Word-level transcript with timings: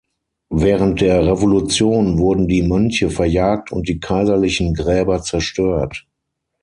Während 0.49 0.99
der 0.99 1.27
Revolution 1.27 2.17
wurden 2.17 2.47
die 2.47 2.63
Mönche 2.63 3.11
verjagt 3.11 3.71
und 3.71 3.87
die 3.87 3.99
kaiserlichen 3.99 4.73
Gräber 4.73 5.21
zerstört. 5.21 6.07